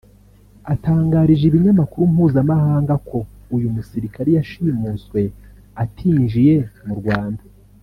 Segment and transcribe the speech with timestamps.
[0.73, 3.17] atangarije ibinyamakuru mpuzamahanga ko
[3.55, 5.21] uyu musirikare yashimuswe
[5.83, 6.55] atinjiye
[6.87, 7.43] mu Rwanda